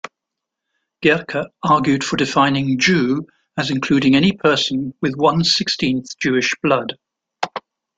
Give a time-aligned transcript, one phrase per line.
[1.05, 6.97] Gercke argued for defining "Jew" as including any person with one-sixteenth Jewish blood.